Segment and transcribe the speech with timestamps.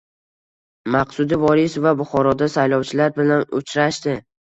[0.95, 4.23] Maqsuda Vorisova Buxoroda saylovchilar bilan uchrashdi